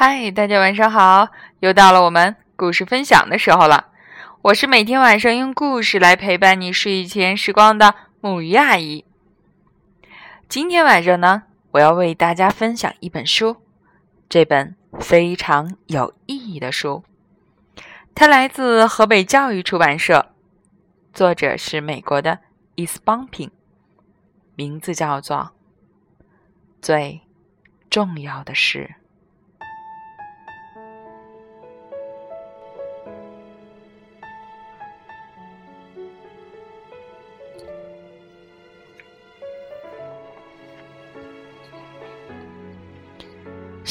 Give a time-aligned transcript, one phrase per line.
[0.00, 1.30] 嗨，大家晚上好！
[1.58, 3.88] 又到了我们故事分享的时候了。
[4.42, 9.04] 我是每天晚上用故事来陪伴你睡前时光的木鱼阿姨。
[10.48, 11.42] 今天晚上呢，
[11.72, 13.56] 我要为大家分享一本书，
[14.28, 17.02] 这本非常有意义的书，
[18.14, 20.26] 它来自河北教育出版社，
[21.12, 22.38] 作者是美国的
[22.76, 23.50] 伊斯邦平，
[24.54, 25.50] 名字叫做
[26.80, 27.22] 《最
[27.90, 28.94] 重要的事》。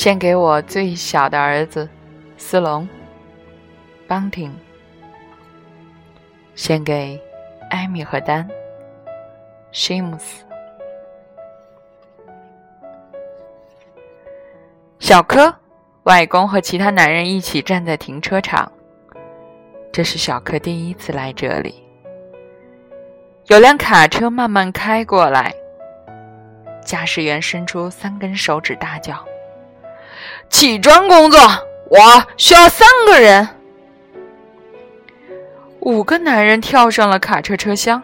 [0.07, 1.85] 献给我最小的儿子
[2.37, 2.87] 斯隆，
[4.07, 4.55] 邦廷。
[6.55, 7.21] 献给
[7.69, 8.47] 艾米和丹，
[9.73, 10.45] 西姆斯。
[14.97, 15.53] 小柯，
[16.03, 18.71] 外公和其他男人一起站在停车场。
[19.91, 21.83] 这是小柯第一次来这里。
[23.47, 25.53] 有辆卡车慢慢开过来，
[26.81, 29.21] 驾驶员伸出三根手指，大叫。
[30.49, 31.39] 起装工作，
[31.89, 31.99] 我
[32.37, 33.47] 需要三个人。
[35.81, 38.01] 五个男人跳上了卡车车厢。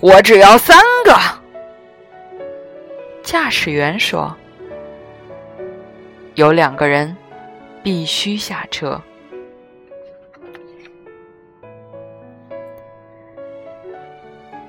[0.00, 1.16] 我只要三个。
[3.22, 4.36] 驾驶员说
[6.34, 7.16] ：“有两个人
[7.82, 9.00] 必须下车。”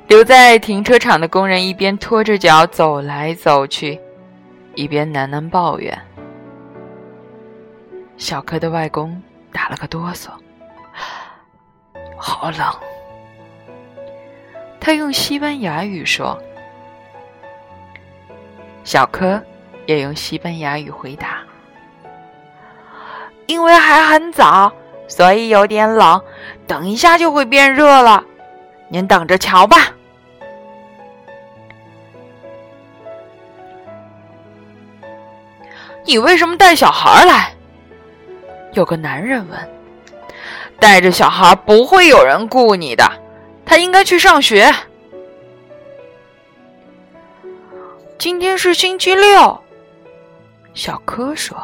[0.07, 3.99] 留在停车场的工人一边拖着脚走来走去。
[4.75, 5.97] 一边喃喃抱怨，
[8.17, 10.29] 小柯的外公打了个哆嗦，
[12.17, 12.59] 好冷。
[14.79, 16.37] 他用西班牙语说，
[18.83, 19.41] 小柯
[19.85, 21.39] 也用西班牙语回答
[23.47, 24.71] ：“因为还很早，
[25.07, 26.21] 所以有点冷，
[26.67, 28.23] 等一下就会变热了，
[28.89, 29.77] 您等着瞧吧。”
[36.05, 37.53] 你为什么带小孩来？
[38.73, 39.59] 有个男人问。
[40.77, 43.09] 带着小孩不会有人雇你的，
[43.65, 44.73] 他应该去上学。
[48.17, 49.61] 今天是星期六，
[50.73, 51.57] 小柯说。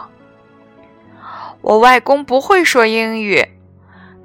[1.62, 3.46] 我外公不会说英语，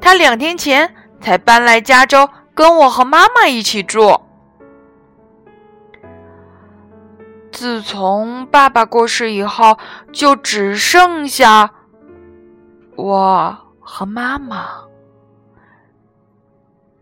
[0.01, 4.21] 他两天前才搬来加州，跟我和妈妈一起住。
[7.57, 9.79] 自从爸爸过世以后，
[10.13, 11.73] 就只剩下
[12.97, 14.85] 我和妈妈。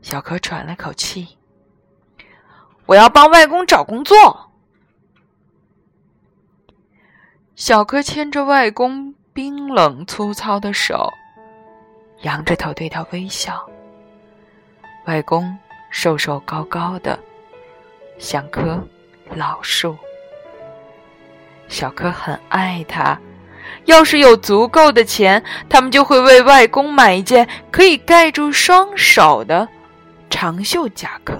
[0.00, 1.36] 小柯喘了口气
[2.86, 4.52] ：“我要帮外公找工作。”
[7.56, 11.12] 小柯牵着外公冰冷粗糙的手，
[12.22, 13.68] 仰着头对他微笑。
[15.06, 15.58] 外公
[15.90, 17.18] 瘦瘦高高的，
[18.20, 18.80] 像棵
[19.34, 19.96] 老树。
[21.68, 23.18] 小柯很爱他，
[23.86, 29.68] 要是有足够的钱，他们就会为外公买一件可以盖住双手的
[30.30, 31.36] 长袖夹克，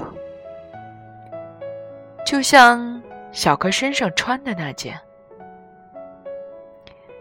[2.27, 3.03] 就像
[3.33, 4.99] 小柯身上穿的那件。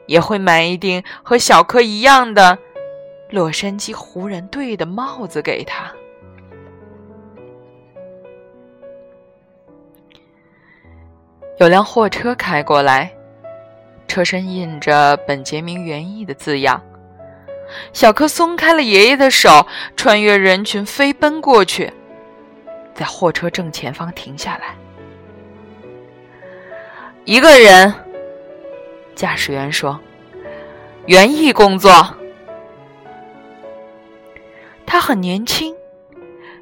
[0.05, 2.57] 也会买一顶和小柯一样的
[3.29, 5.89] 洛杉矶湖人队的帽子给他。
[11.63, 13.09] 有辆货车开过来，
[14.05, 16.83] 车身印着本杰明园艺的字样。
[17.93, 19.65] 小柯松开了爷爷的手，
[19.95, 21.89] 穿越人群飞奔过去，
[22.93, 24.75] 在货车正前方停下来。
[27.23, 27.93] 一个人，
[29.15, 29.97] 驾驶员说
[31.07, 32.13] ：“园艺工作。”
[34.85, 35.73] 他很年轻。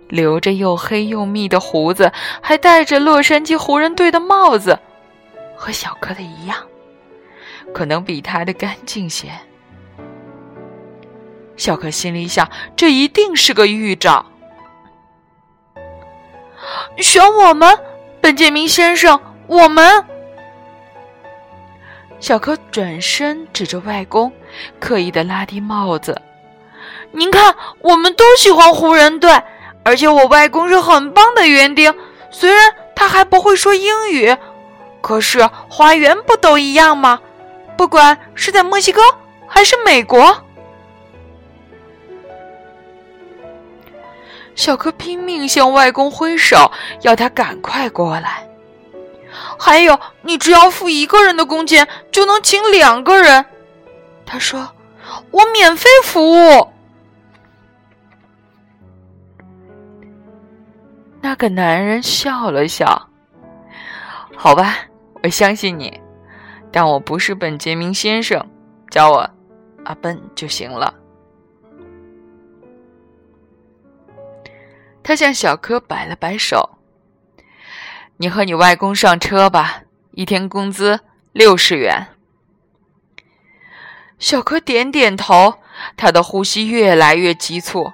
[0.09, 4.77] 留着又黑又密的胡子，还戴着洛杉矶湖人队的帽子，
[5.61, 6.57] 和小柯的一样，
[7.71, 9.29] 可能比他的干净些。
[11.55, 14.25] 小柯心里想，这一定是个预兆。
[16.97, 17.77] 选我们，
[18.19, 20.03] 本杰明先生，我们。
[22.19, 24.33] 小柯转身指着外公，
[24.79, 26.19] 刻意的拉低帽子
[27.13, 29.31] ：“您看，我们都喜欢湖人队。”
[29.85, 31.95] 而且我外公是很棒的园丁，
[32.31, 34.35] 虽然他还不会说英语，
[35.01, 37.19] 可是花园不都一样吗？
[37.77, 39.01] 不管是在墨西哥
[39.47, 40.43] 还是美国，
[44.53, 46.71] 小柯拼命向外公挥手，
[47.01, 48.47] 要他赶快过来。
[49.57, 53.43] 还有，你只要付一个人的工钱，就能请两个人。
[54.25, 54.69] 他说
[55.31, 56.67] ：“我免费服务。”
[61.21, 63.09] 那个男人笑了笑
[64.35, 64.75] ：“好吧，
[65.23, 65.99] 我相信你，
[66.71, 68.43] 但我不是本杰明先生，
[68.89, 69.29] 叫我
[69.85, 70.93] 阿笨就行了。”
[75.03, 76.77] 他向小柯摆了摆手
[78.17, 79.81] ：“你和你外公上车吧，
[80.11, 80.99] 一天工资
[81.33, 82.07] 六十元。”
[84.19, 85.55] 小柯点点头，
[85.97, 87.91] 他的呼吸越来越急促。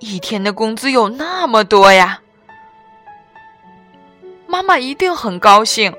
[0.00, 2.20] 一天的工资有那么多呀！
[4.48, 5.94] 妈妈一定很高兴。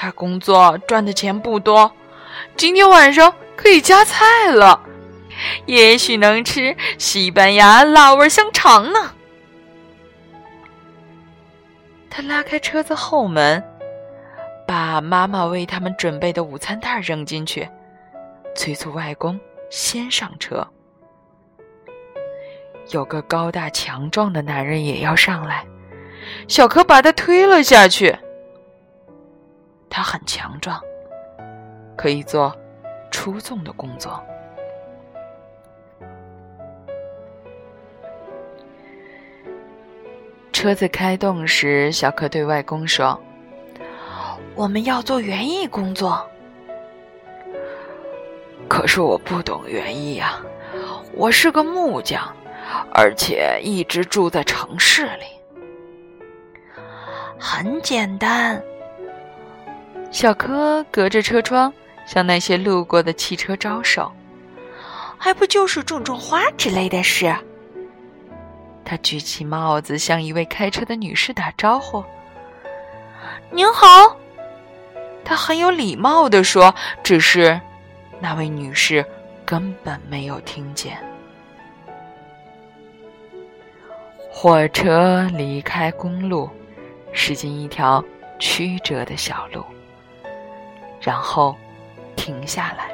[0.00, 1.90] 他工作赚的钱不多，
[2.56, 4.80] 今天晚上可以加菜了。
[5.66, 9.12] 也许能吃西班牙辣味香肠呢。
[12.08, 13.62] 他拉开车子后门，
[14.68, 17.68] 把妈妈为他们准备的午餐袋扔进去，
[18.54, 20.64] 催促外公先上车。
[22.90, 25.66] 有个高大强壮的男人也要上来，
[26.46, 28.16] 小柯把他推了下去。
[29.90, 30.80] 他很强壮，
[31.96, 32.56] 可以做
[33.10, 34.22] 出众的工作。
[40.52, 43.18] 车子开动时，小可对外公说
[44.56, 46.28] ：“我们要做园艺工作。”
[48.68, 50.42] 可是我不懂园艺啊，
[51.14, 52.34] 我是个木匠，
[52.92, 55.24] 而且一直住在城市里。
[57.38, 58.60] 很简单，
[60.10, 61.72] 小柯隔着车窗
[62.06, 64.10] 向那些路过的汽车招手，
[65.16, 67.34] 还不就是种种花之类的事。
[68.84, 72.02] 他举起帽子，向一位开车的女士打招呼
[73.52, 74.16] ：“您好。”
[75.24, 77.60] 他很有礼貌地说，只是
[78.18, 79.04] 那位女士
[79.44, 80.96] 根本没有听见。
[84.30, 86.48] 火车离开公路，
[87.12, 88.02] 驶进一条
[88.38, 89.62] 曲折的小路，
[91.08, 91.56] 然后
[92.16, 92.90] 停下来。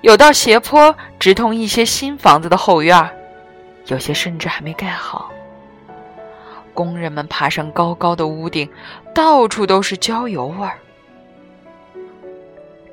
[0.00, 3.14] 有道斜坡直通一些新房子的后院儿。
[3.88, 5.30] 有些甚至还没盖好。
[6.72, 8.70] 工人们爬上高高的屋顶，
[9.14, 10.78] 到处都是焦油味儿。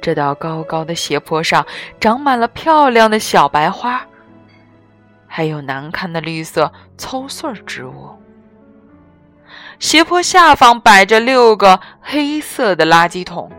[0.01, 1.65] 这道高高的斜坡上
[2.01, 4.05] 长满了漂亮的小白花，
[5.25, 8.09] 还有难看的绿色粗穗植物。
[9.83, 13.51] 斜坡下方摆着六个黑色的垃圾桶，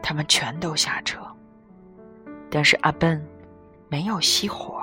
[0.00, 1.18] 他们全都下车，
[2.48, 3.20] 但是阿笨
[3.88, 4.80] 没有熄火。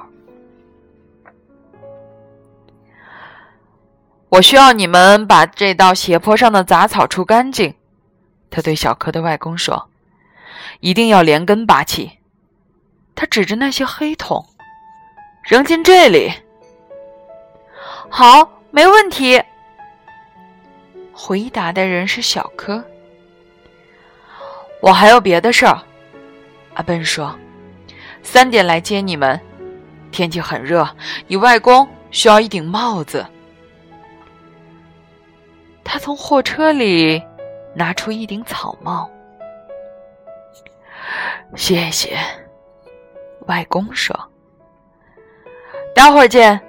[4.27, 7.73] 我需要你们把这道斜坡上的杂草除干净，
[8.49, 9.89] 他对小柯的外公说
[10.81, 12.19] ：“一定要连根拔起。”
[13.15, 14.45] 他指着那些黑桶，
[15.45, 16.29] 扔进这里。
[18.09, 19.41] 好，没问题。
[21.13, 22.83] 回答的人是小柯。
[24.81, 25.81] 我还有别的事儿，
[26.73, 27.37] 阿笨说
[28.23, 29.39] ：“三点来接你们。
[30.11, 30.89] 天气很热，
[31.27, 33.25] 你外公需要一顶帽子。”
[35.83, 37.21] 他从货车里
[37.75, 39.09] 拿出一顶草帽，
[41.55, 42.17] 谢谢。
[43.47, 44.17] 外公说
[45.93, 46.59] ：“待会儿见，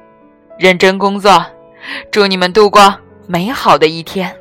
[0.59, 1.45] 认真工作，
[2.11, 2.95] 祝你们度过
[3.27, 4.35] 美好的一天。”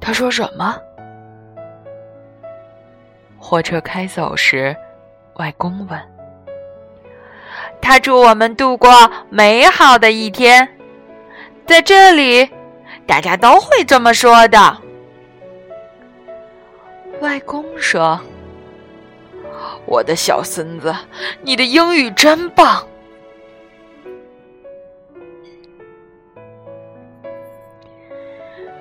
[0.00, 0.76] 他说什么？
[3.38, 4.76] 火车开走时，
[5.34, 6.00] 外公问
[7.80, 10.68] ：“他祝我们度过美好的一天。”
[11.66, 12.50] 在这里，
[13.06, 14.78] 大家都会这么说的。
[17.20, 18.18] 外公说
[19.86, 20.92] ：“我的小孙子，
[21.42, 22.84] 你的英语真棒。”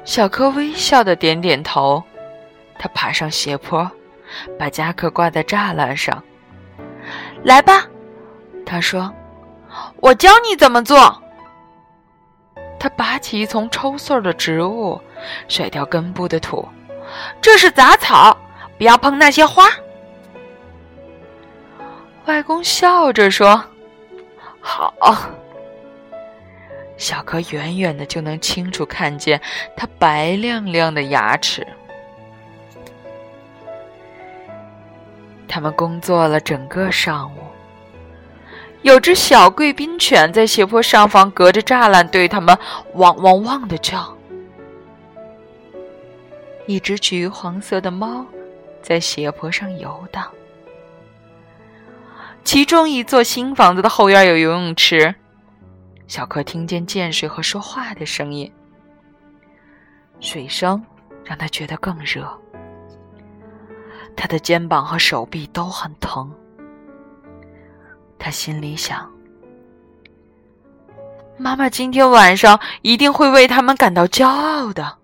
[0.03, 2.03] 小柯微笑的点点头，
[2.77, 3.89] 他爬上斜坡，
[4.57, 6.21] 把夹克挂在栅栏上。
[7.43, 7.85] 来吧，
[8.65, 9.13] 他说
[10.01, 11.21] ：“我教你怎么做。”
[12.79, 14.99] 他拔起一丛抽穗的植物，
[15.47, 16.67] 甩掉根部的土。
[17.39, 18.35] 这是杂草，
[18.77, 19.65] 不要碰那些花。
[22.25, 23.63] 外公笑着说
[24.59, 24.93] ：“好。”
[27.01, 29.41] 小柯远远的就能清楚看见
[29.75, 31.65] 他白亮亮的牙齿。
[35.47, 37.39] 他们工作了整个上午，
[38.83, 42.55] 有只小贵宾犬在斜坡上方隔着栅栏对他们
[42.93, 44.15] 汪汪汪的叫。
[46.67, 48.23] 一只橘黄色的猫
[48.83, 50.23] 在斜坡上游荡。
[52.43, 55.15] 其中一座新房子的后院有游泳池，
[56.11, 58.51] 小柯听见溅水和说话的声音，
[60.19, 60.85] 水声
[61.23, 62.29] 让他觉得更热，
[64.13, 66.29] 他的肩膀和手臂都很疼。
[68.19, 69.09] 他心里想
[71.39, 74.97] ：“妈妈今天晚上一定会为他们感到骄傲的。”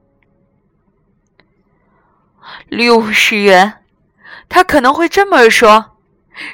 [2.68, 3.86] 六十元，
[4.50, 5.86] 他可能会这么说，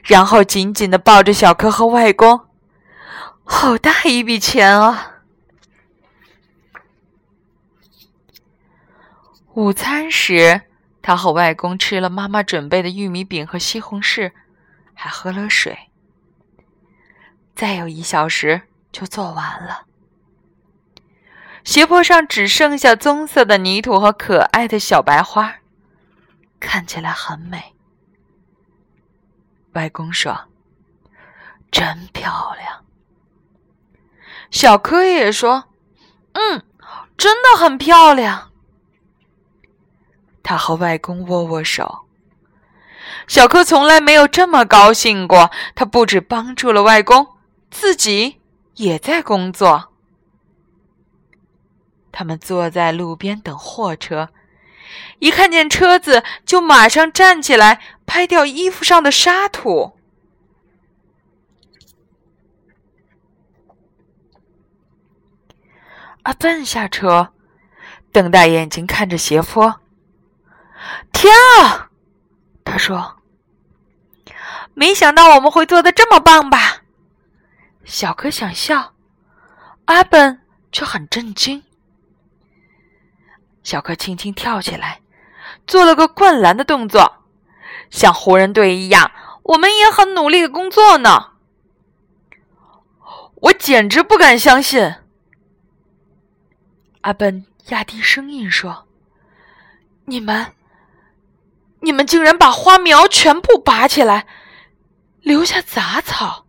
[0.04, 2.40] 然后紧紧的抱着小柯和外公。
[3.46, 5.22] 好大一笔钱啊！
[9.54, 10.62] 午餐时，
[11.02, 14.32] 他和外公吃了妈妈准备的玉米饼和西红柿，
[14.94, 15.90] 还喝了水。
[17.56, 19.86] 再有一小时就做完了。
[21.64, 25.58] 斜坡上只剩下棕色的泥土和可爱的小白花，
[26.60, 27.76] 看起来很美。
[29.74, 30.50] 外公说
[31.72, 32.83] ：“真漂亮。”
[34.54, 35.66] 小柯也说
[36.34, 36.64] ：“嗯，
[37.18, 38.52] 真的很漂亮。”
[40.44, 42.06] 他和外公握握手。
[43.28, 45.50] 小柯从来没有这么高兴过。
[45.74, 47.28] 他不止帮助了外公。
[47.72, 48.40] 自己
[48.76, 49.92] 也在工作。
[52.12, 54.30] 他们坐在路边等货车，
[55.18, 59.93] 一看见车子就马上站起来拍掉衣服上的沙土。
[66.24, 67.34] 阿笨下车，
[68.12, 69.82] 瞪大眼睛看着斜坡。
[71.12, 71.90] 天啊！
[72.64, 73.18] 他说
[74.74, 76.84] ：“没想到我们会做的这么棒吧？”
[77.84, 78.94] 小柯想笑，
[79.86, 81.62] 阿本却很震惊。
[83.62, 85.02] 小柯轻轻跳起来，
[85.68, 87.18] 做了个灌篮的动作，
[87.90, 89.12] 像湖人队一样。
[89.44, 91.32] 我们也很努力的工作呢。
[93.36, 94.96] 我简直不敢相信。
[97.04, 98.88] 阿笨压低声音说
[100.08, 100.54] ：“你们，
[101.82, 104.26] 你们竟然把花苗全部拔起来，
[105.20, 106.46] 留下杂草。”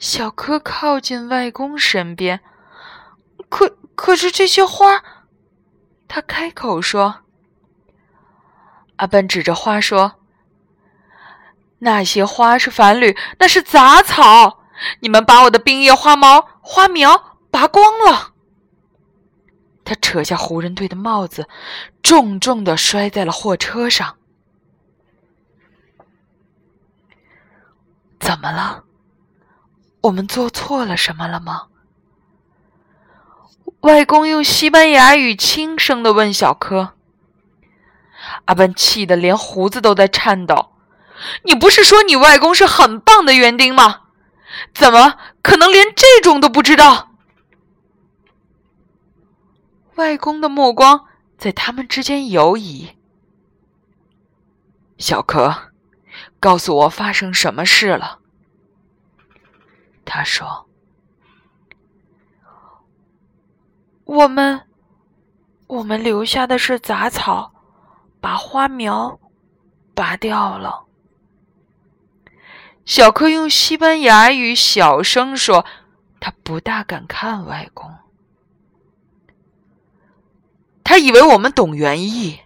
[0.00, 2.40] 小柯靠近外公身边，
[3.50, 5.04] 可可是这些花，
[6.08, 7.20] 他开口说
[8.96, 10.18] ：“阿笨指着花说，
[11.80, 14.61] 那些花是繁缕，那是杂草。
[15.00, 18.32] 你们把我的冰叶花毛花苗拔光了。”
[19.84, 21.48] 他扯下湖人队的帽子，
[22.02, 24.16] 重重的摔在了货车上。
[28.20, 28.84] 怎么了？
[30.02, 31.66] 我们做错了什么了吗？
[33.80, 36.92] 外公用西班牙语轻声的问小柯。
[38.44, 40.70] 阿笨气得连胡子都在颤抖。
[41.42, 44.01] 你不是说你外公是很棒的园丁吗？
[44.74, 47.10] 怎么可能连这种都不知道？
[49.96, 51.06] 外公的目光
[51.36, 52.96] 在他们之间游移。
[54.98, 55.72] 小柯，
[56.40, 58.20] 告诉我发生什么事了。
[60.04, 60.66] 他说
[64.04, 64.66] ：“我们，
[65.66, 67.52] 我们留下的是杂草，
[68.20, 69.18] 把花苗
[69.94, 70.86] 拔掉了。”
[72.84, 75.64] 小柯用西班牙语小声说
[76.20, 77.94] ：“他不大敢看外公，
[80.82, 82.40] 他以为我们懂园艺。”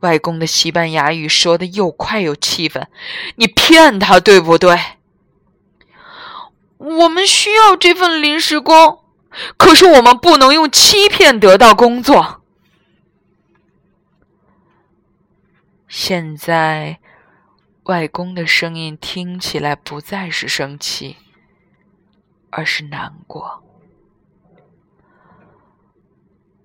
[0.00, 2.88] 外公的西班牙语说的又快又气愤
[3.36, 4.78] ：“你骗他，对不对？”
[6.78, 9.02] 我们需要这份临时工，
[9.56, 12.40] 可是我们不能用欺骗得到工作。
[15.88, 17.00] 现在，
[17.88, 21.16] 外公的声音听起来不再是生气，
[22.50, 23.64] 而是难过。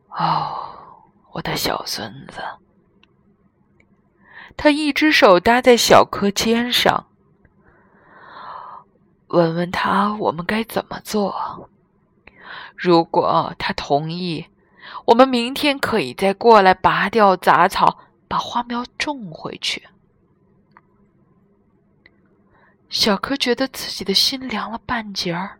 [0.09, 0.77] 哦，
[1.31, 2.43] 我的小孙子，
[4.57, 7.07] 他一只手搭在小柯肩上。
[9.27, 11.69] 问问他，我们该怎么做？
[12.75, 14.47] 如果他同意，
[15.05, 19.87] 我们明天可以再过来拔掉杂草，把花苗种回去。
[22.93, 25.57] 小柯觉得自己的心凉了半截儿。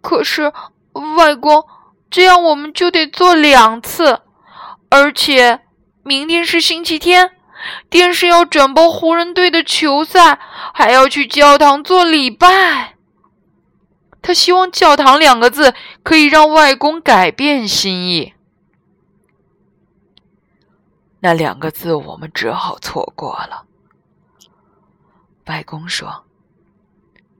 [0.00, 0.52] 可是，
[1.16, 1.64] 外公，
[2.10, 4.22] 这样我们就得做两次，
[4.90, 5.60] 而且
[6.02, 7.30] 明天是星期天，
[7.88, 10.40] 电视要转播湖人队的球赛，
[10.74, 12.96] 还要去教堂做礼拜。
[14.20, 18.34] 他希望“教堂”两个字可以让外公改变心意。
[21.20, 23.66] 那两个字，我们只好错过了。
[25.46, 26.24] 外公说：“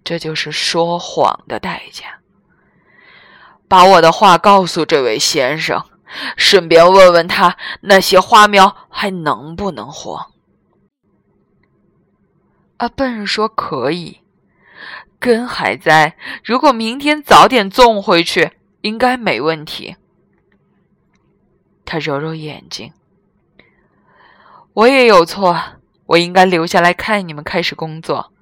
[0.03, 2.21] 这就是说谎的代价。”
[3.69, 5.83] 把我的话告诉这位先生，
[6.37, 10.33] 顺便问问他那些花苗还能不能活。
[12.77, 14.21] 阿笨说：“可以，
[15.19, 16.17] 根还在。
[16.45, 19.97] 如果明天早点种回去，应该没问题。”
[21.87, 22.93] 他揉揉眼睛。
[24.75, 25.59] 我也有错，
[26.13, 28.33] 我应该留下来看你们开始工作。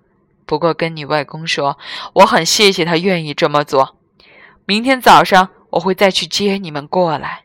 [0.45, 1.79] 不过跟你外公说，
[2.15, 3.97] 我很谢谢他愿意这么做。
[4.67, 7.45] 明天早上我会再去接你们过来。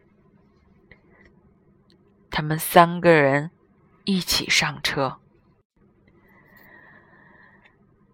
[2.32, 3.51] 他们三个人
[4.03, 5.17] 一起上车。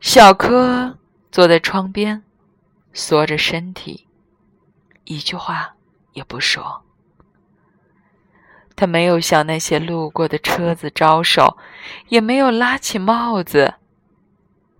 [0.01, 0.97] 小柯
[1.31, 2.23] 坐在窗边，
[2.91, 4.05] 缩着身体，
[5.05, 5.75] 一句话
[6.11, 6.83] 也不说。
[8.75, 11.57] 他没有向那些路过的车子招手，
[12.07, 13.75] 也没有拉起帽子。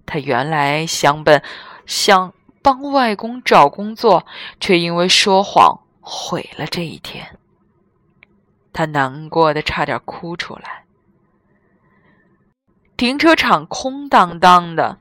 [0.06, 1.42] 他原来想本
[1.86, 4.26] 想帮外公找工作，
[4.60, 7.38] 却因为说谎毁了这一天。
[8.74, 10.86] 他难过的差点哭出来。
[12.98, 15.00] 停车场空荡荡的，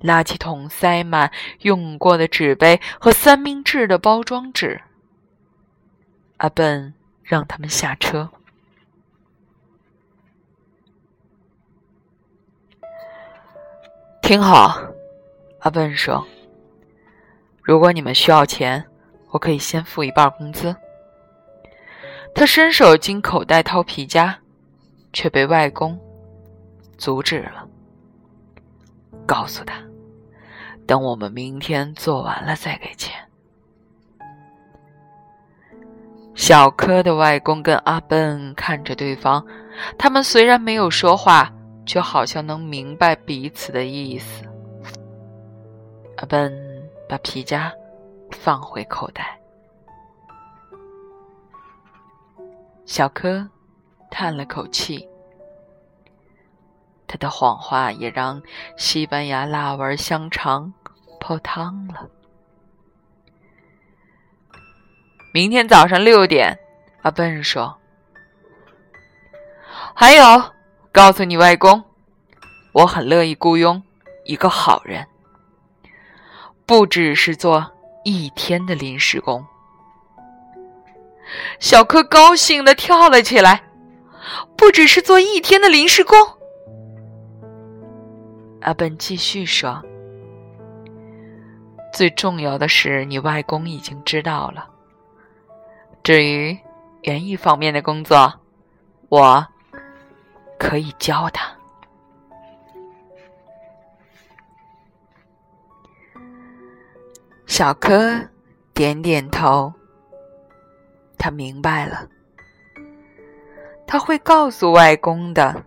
[0.00, 4.82] 垃圾桶塞满用过的纸杯和三明治的包装纸。
[6.38, 6.94] 阿笨。
[7.26, 8.30] 让他们下车。
[14.22, 14.80] 听好，
[15.60, 16.24] 阿笨说
[17.62, 18.84] ：“如果你们需要钱，
[19.30, 20.74] 我可以先付一半工资。”
[22.32, 24.38] 他伸手进口袋掏皮夹，
[25.12, 25.98] 却被外公
[26.96, 27.68] 阻止了。
[29.26, 29.82] 告诉他，
[30.86, 33.15] 等我们明天做完了再给钱。
[36.46, 39.44] 小柯的外公跟阿笨看着对方，
[39.98, 41.52] 他们虽然没有说话，
[41.84, 44.44] 却好像能明白彼此的意思。
[46.18, 46.56] 阿笨
[47.08, 47.72] 把皮夹
[48.30, 49.36] 放回口袋，
[52.84, 53.44] 小柯
[54.08, 55.04] 叹了口气，
[57.08, 58.40] 他的谎话也让
[58.76, 60.72] 西班牙辣味香肠
[61.18, 62.08] 泡汤了。
[65.36, 66.58] 明天早上六点，
[67.02, 67.76] 阿笨说
[69.94, 70.24] ：“还有，
[70.90, 71.84] 告诉你外公，
[72.72, 73.82] 我很乐意雇佣
[74.24, 75.06] 一个好人，
[76.64, 77.70] 不只是做
[78.02, 79.44] 一天的临时工。”
[81.60, 83.62] 小柯高兴的跳了起来
[84.56, 86.16] ：“不只是做一天的临时工。”
[88.64, 89.82] 阿笨继续说
[91.92, 94.70] ：“最重要的是，你外公已经知道了。”
[96.06, 96.56] 至于
[97.02, 98.32] 园艺方面的工作，
[99.08, 99.44] 我
[100.56, 101.52] 可以教他。
[107.44, 108.24] 小柯
[108.72, 109.72] 点点头，
[111.18, 112.08] 他明白了，
[113.84, 115.60] 他会告诉外公的，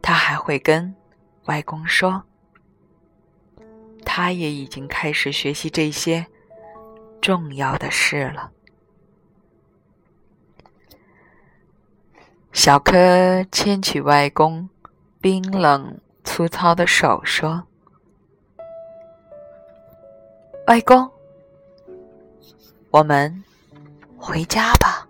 [0.00, 0.94] 他还会跟
[1.46, 2.22] 外公说，
[4.04, 6.24] 他也已经开始学习这些
[7.20, 8.52] 重要的事了。
[12.56, 14.66] 小柯牵起外公
[15.20, 17.62] 冰冷粗糙的手，说
[20.66, 21.10] ：“外公，
[22.90, 23.44] 我们
[24.16, 25.06] 回家吧。”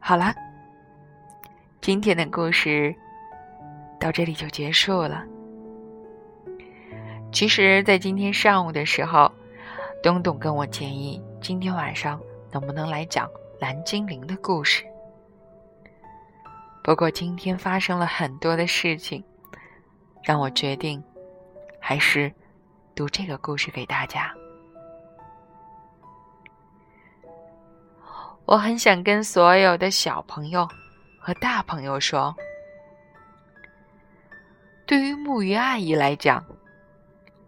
[0.00, 0.45] 好了。
[1.86, 2.92] 今天的故事
[4.00, 5.24] 到这里就结束了。
[7.30, 9.30] 其实，在今天上午的时候，
[10.02, 12.20] 东东跟我建议，今天晚上
[12.50, 14.84] 能不能来讲蓝精灵的故事。
[16.82, 19.22] 不过，今天发生了很多的事情，
[20.24, 21.00] 让我决定
[21.78, 22.34] 还是
[22.96, 24.34] 读这个故事给大家。
[28.44, 30.68] 我很想跟所有的小朋友。
[31.26, 32.32] 和大朋友说
[34.86, 36.46] ：“对于木鱼阿姨来讲，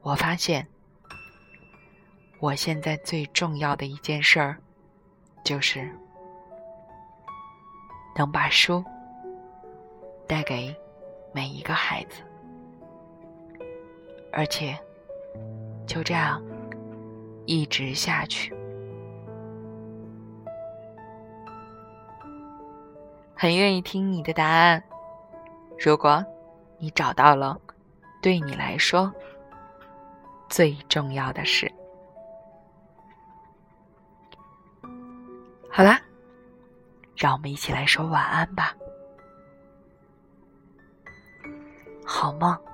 [0.03, 0.67] 我发现
[2.41, 4.59] 我现在最重要的一件事儿，
[5.45, 5.89] 就是
[8.17, 8.85] 能把书
[10.27, 10.75] 带给
[11.33, 12.21] 每一个孩子，
[14.33, 14.77] 而且
[15.87, 16.43] 就这样
[17.47, 18.53] 一直下去。
[23.41, 24.83] 很愿意听你的答案。
[25.79, 26.25] 如果
[26.77, 27.57] 你找到了
[28.21, 29.13] 对你来说
[30.49, 31.73] 最重要的事，
[35.71, 36.01] 好啦，
[37.17, 38.75] 让我们一起来说晚安吧。
[42.05, 42.68] 好梦。